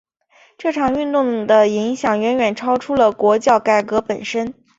[0.57, 4.55] 这场运动的影响远远超出了国教改革本身。